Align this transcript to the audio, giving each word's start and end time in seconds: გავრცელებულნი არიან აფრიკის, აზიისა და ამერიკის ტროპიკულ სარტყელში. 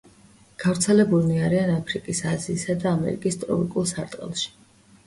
გავრცელებულნი 0.63 1.37
არიან 1.49 1.69
აფრიკის, 1.75 2.23
აზიისა 2.33 2.79
და 2.83 2.91
ამერიკის 2.97 3.43
ტროპიკულ 3.45 3.89
სარტყელში. 3.95 4.53